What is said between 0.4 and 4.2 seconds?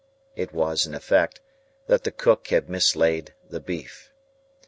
was, in effect, that the cook had mislaid the beef.